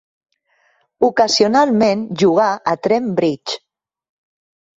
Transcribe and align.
Ocasionalment 1.07 2.01
jugà 2.23 2.49
a 2.73 2.75
Trent 2.89 3.13
Bridge. 3.21 3.61